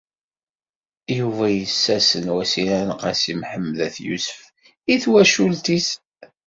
[1.17, 4.41] Yuba yessasen Wasila n Qasi Mḥemmed n At Yusef
[4.93, 5.89] i twacult-is.